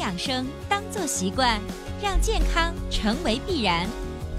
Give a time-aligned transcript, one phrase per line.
[0.00, 1.60] 养生当做习惯，
[2.02, 3.86] 让健康成为必然。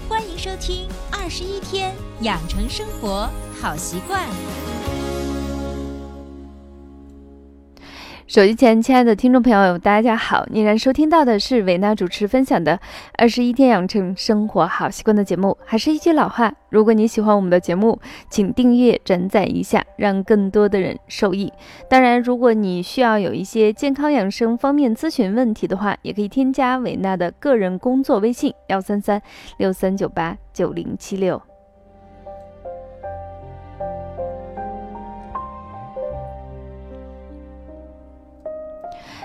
[0.08, 3.30] 欢迎收听《二十一天养成生活
[3.60, 4.26] 好习惯》。
[8.32, 10.46] 手机前，亲爱的听众朋友，大家好！
[10.50, 12.72] 依然收听到的是维娜主持分享的
[13.18, 15.54] 《二十一天养成生活好习惯》的节目。
[15.66, 18.00] 还是一句老话，如果你喜欢我们的节目，
[18.30, 21.52] 请订阅、转载一下，让更多的人受益。
[21.90, 29.20] 当然，如果你需要有一些健康养生方面咨询问题的话，也可以添加维娜的个人工作微信：幺三三
[29.58, 31.51] 六三九八九零七六。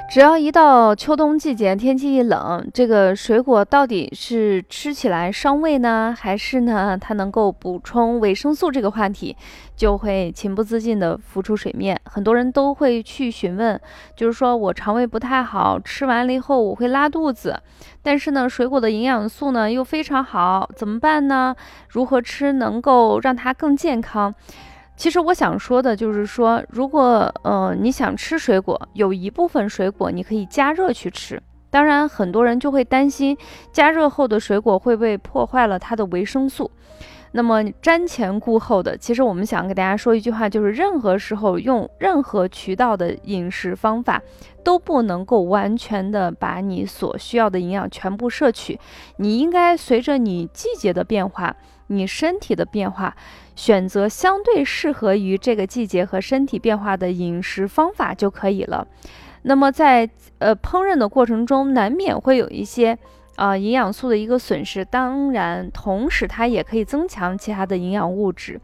[0.09, 8.71] 只要一到秋冬季节，天气一冷，这个水果到底是吃起来伤胃呢，还是呢它能够补充维生素？
[8.71, 9.35] 这个话题
[9.75, 11.99] 就会情不自禁地浮出水面。
[12.05, 13.77] 很多人都会去询问，
[14.15, 17.60] 就是说我肠胃不太好，吃完了以后我会拉肚子，
[18.01, 21.54] 但是呢水果的营养素呢又非常好，怎么办呢？
[21.89, 24.34] 如何吃能够让它更健康？
[24.98, 31.41] 其实我想说的就是说，如果呃你想吃水果，有一部分水果你可以加热去吃。
[31.70, 33.37] 当然，很多人就会担心
[33.71, 36.71] 加热后的水果会不会破坏了它的维生素。
[37.34, 44.20] 那么瞻前顾后的，其实我们想给大家说一句话，就是任何时候用任何渠道的饮食方法，
[44.63, 48.79] 都不能够完全的把你所需要的营养全部摄取。
[49.17, 51.55] 你应该随着你季节的变化。
[51.89, 53.15] 你身体的变化，
[53.58, 58.88] 选择相对适合于这个季节和身体变化的饮食方法就可以了。
[59.41, 62.98] 那么在呃烹饪的过程中，难免会有一些
[63.35, 68.62] 啊营养素的一个损失，当然同时它也可以增强其他的营养物质。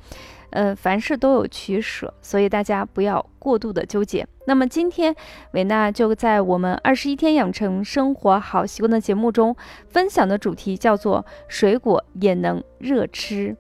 [0.52, 4.24] 嗯，凡事都有取舍，所以大家不要过度的纠结。
[4.46, 5.16] 那么今天
[5.54, 9.56] 维娜就在我们二十一天养成生活好习惯的节目中
[9.88, 13.58] 分享的主题叫做“水果也能热吃”。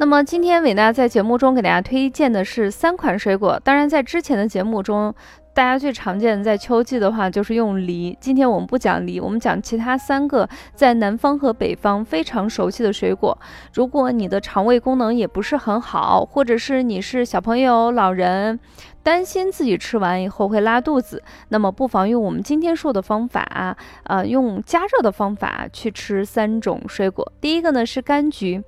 [0.00, 5.12] 那么今天伟娜在节目中给大家推荐的是三款水果，当然在之前的节目中。
[5.54, 8.16] 大家最常见的在秋季的话，就是用梨。
[8.20, 13.36] 今天我们不讲梨，我们讲其他三个在南方和北方非常熟悉的水果。
[13.74, 18.60] 如果你的肠胃功能也不是很好，或者是你是小朋友、老人，
[19.02, 27.32] 担心自己吃完以后会拉肚子，那么不妨用我们今天说的方法，呃，用加热的方法去吃三种水果。
[27.40, 28.62] 第一个呢是柑橘，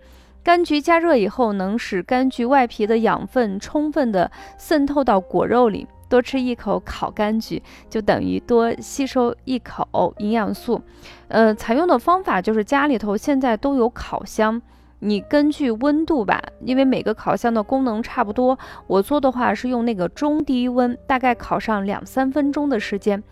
[0.45, 5.87] 柑橘加热以后能使柑橘外皮的养分充分的渗透到果肉里。
[6.09, 10.83] 多吃一口烤柑橘，就等于多吸收一口营养素。
[11.29, 14.61] 呃，采用的方法就是家里头现在都有烤箱。
[15.01, 18.59] 你根据温度吧，因为每个烤箱的功能差不多。
[18.87, 23.23] 我做的话是用那个中低温，大概烤上两三分钟的时间。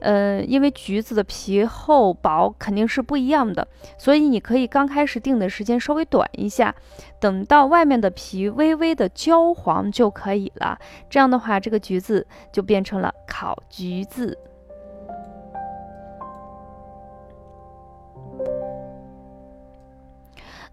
[0.00, 3.66] 呃，因为橘子的皮厚薄肯定是不一样的，
[3.98, 6.74] 所以你可以刚开始定的时间稍微短一下，
[7.20, 10.78] 等到外面的皮微微的焦黄就可以了。
[11.08, 14.38] 这样的话，这个橘子就变成了烤橘子。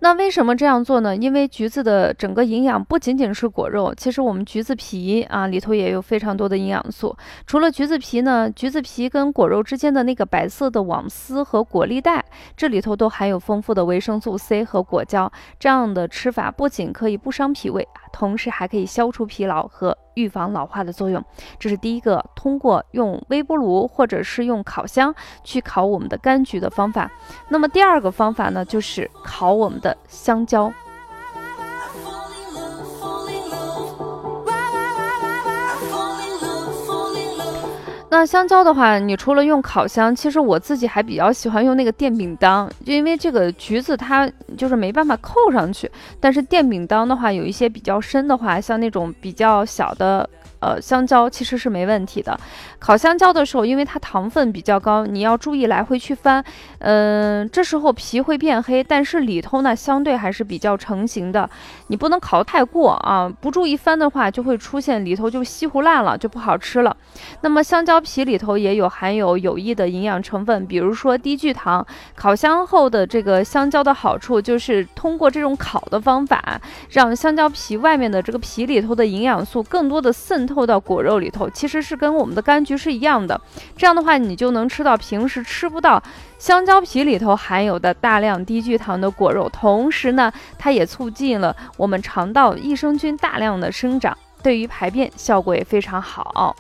[0.04, 1.16] 那为什么这样做呢？
[1.16, 7.16] 因为橘子的整个营养不仅仅是果肉，其实我们橘子皮啊里头也有非常多的营养素。
[7.48, 12.22] 除了橘子皮呢，橘子皮跟果肉之间的那个白色的网丝和果粒带，
[12.58, 15.32] 这里头都含有丰富的维生素 C 和果胶。
[15.58, 19.98] 这样的吃法不仅可以不伤脾胃，同时还可以消除疲劳和。
[20.16, 21.24] 预防老化的作用，
[21.60, 25.14] 这是第一个通过用微波炉或者是用烤箱
[25.44, 27.12] 去烤我们的柑橘的方法。
[27.50, 30.72] 那么第二个方法呢，就是烤我们的香蕉。
[38.16, 45.90] 那香蕉的话，你除了用烤箱，其实我自己还比较喜欢用那个电饼铛，就因为这个橘子它就是没办法扣上去，
[46.20, 50.30] 但是电饼铛的话，有一些比较深的话，像那种比较小的。
[50.64, 52.40] 呃，香蕉其实是没问题的。
[52.80, 56.42] 烤香蕉的时候，因为它糖分比较高，你要注意来回去翻。
[56.80, 61.50] 嗯，这时候皮会变黑，但是里头呢相对还是比较成型的。
[61.88, 66.96] 你不能烤太过啊，不注意翻的话，就会出现里头就稀糊烂了，就不好吃了。
[67.42, 71.86] 那么香蕉皮里头也有含有有益的营养成分，比如说低聚糖。
[72.16, 80.53] 烤箱后的这个香蕉的好处就是通过这种烤的方法，让香蕉皮外面的这个皮里头的营养素更多的渗透。
[80.54, 83.40] 透到果肉里头，其实是跟我们的柑橘是一样的。
[83.76, 86.02] 这样的话，你就能吃到平时吃不到
[86.38, 96.56] 香蕉皮里头含有的大量低聚糖的果肉，同时呢，它也促进了我们肠道益生菌大量的生长，对于排便效果也非常好。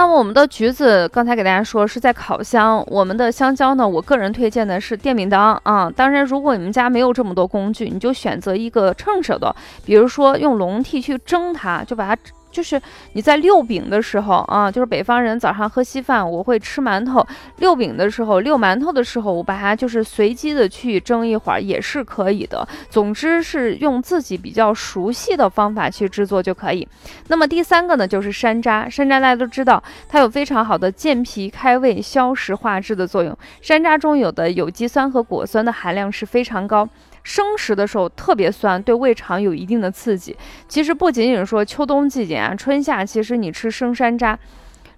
[0.00, 5.92] 那么我们的橘子刚才给大家说是在烤箱，我们的香蕉呢，我个人推荐的是电饼铛啊。
[5.94, 9.54] 当然，如果你们家没有这么多工具，你就选择一个称手的，
[9.84, 12.22] 比如说用笼屉去蒸它，就把它。
[12.50, 12.80] 就是
[13.12, 17.26] 你在六饼的时候啊，就是北方人早上喝稀饭，我会吃馒头。
[17.58, 22.66] 六饼的时候，六馒头的时候，我把它就是随机的去蒸一会儿也是可以的。
[22.88, 26.86] 总之是用自己比较熟悉的方法去制作就可以。
[27.28, 28.88] 那么第三个呢，就是山楂。
[28.90, 33.36] 山楂大家都知道，它有非常好的健脾开胃、消食化滞的作用。
[33.60, 36.88] 山楂中有的有机酸和果酸的含量是非常高。
[37.22, 40.36] 生食的时候特别酸，对胃肠有一定的刺激。
[40.68, 44.36] 其实不仅仅说秋冬季节啊，春夏其实你吃生山楂，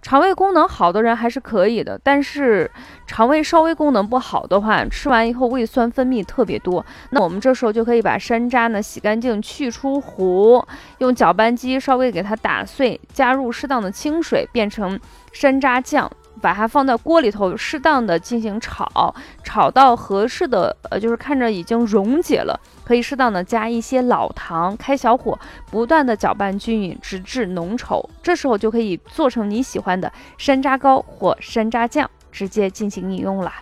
[0.00, 2.00] 肠胃功能好的人还是可以的。
[2.02, 2.70] 但是
[3.06, 6.84] 肠胃稍微功能不好的话，吃完以后胃酸分泌特别多。
[7.10, 10.66] 那我们这时候就可以把山楂呢洗干净，去出核，
[10.98, 14.98] 用搅拌机稍微给它打碎，加入适当的清水，变成
[15.32, 16.10] 山楂酱。
[16.40, 19.14] 把它放在锅里头，适当的进行炒，
[19.44, 25.38] 炒到合适的，呃，就是看着已经溶解了，可以适当的加一些老糖，开小火，
[25.70, 28.04] 不断的搅拌均匀，直至浓稠。
[28.22, 33.52] 这时候就可以做成你喜欢的山楂糕或山楂酱，直接进行饮用了。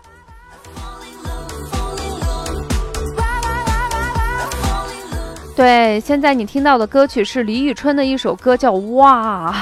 [5.57, 9.53] 对，现在你听到的歌曲是李宇春的一首歌，叫《哇》。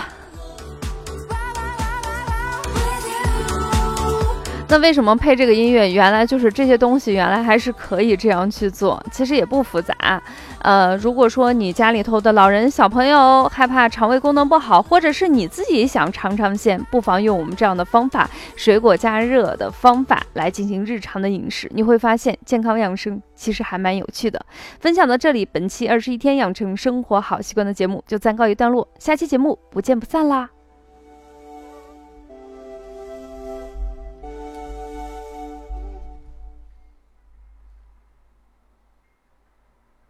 [4.70, 5.90] 那为什么配这个音乐？
[5.90, 10.22] 原来就是这些东西，原来还是可以这样去做，其实也不复杂。
[10.60, 24.44] 呃，如果说你家里头的老人、小朋友害怕肠胃功能不好，或者是你自己想尝尝鲜，不妨用我们这样的方法，水果加热的方法来进行日常的饮食，你会发现健康养生其实还蛮有趣的。
[24.80, 30.50] 分享到这里，本期二十一天养成生活好习惯的节目就暂告一段落，下期节目不见不散啦！